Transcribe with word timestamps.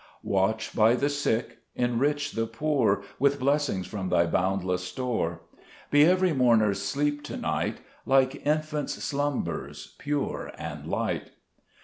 5 0.15 0.17
Watch 0.23 0.75
by 0.75 0.95
the 0.95 1.09
sick; 1.11 1.59
enrich 1.75 2.31
the 2.31 2.47
poor 2.47 3.03
With 3.19 3.39
blessings 3.39 3.85
from 3.85 4.09
Thy 4.09 4.25
boundless 4.25 4.83
store; 4.83 5.41
Be 5.91 6.05
every 6.05 6.33
mourner's 6.33 6.81
sleep 6.81 7.21
to 7.25 7.37
night, 7.37 7.81
Like 8.07 8.43
infants' 8.43 9.03
slumbers, 9.03 9.93
pure 9.99 10.51
and 10.57 10.87
light. 10.87 11.29